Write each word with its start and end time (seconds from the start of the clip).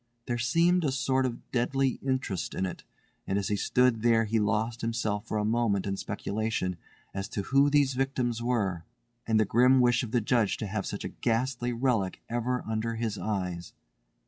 There 0.25 0.39
seemed 0.39 0.83
a 0.83 0.91
sort 0.91 1.27
of 1.27 1.51
deadly 1.51 1.99
interest 2.01 2.55
in 2.55 2.65
it, 2.65 2.83
and 3.27 3.37
as 3.37 3.49
he 3.49 3.55
stood 3.55 4.01
there 4.01 4.25
he 4.25 4.39
lost 4.39 4.81
himself 4.81 5.27
for 5.27 5.37
a 5.37 5.45
moment 5.45 5.85
in 5.85 5.95
speculation 5.95 6.77
as 7.13 7.27
to 7.29 7.43
who 7.43 7.69
these 7.69 7.93
victims 7.93 8.41
were, 8.41 8.83
and 9.27 9.39
the 9.39 9.45
grim 9.45 9.79
wish 9.79 10.01
of 10.01 10.09
the 10.09 10.19
Judge 10.19 10.57
to 10.57 10.65
have 10.65 10.87
such 10.87 11.03
a 11.03 11.09
ghastly 11.09 11.71
relic 11.71 12.19
ever 12.29 12.63
under 12.67 12.95
his 12.95 13.19
eyes. 13.19 13.73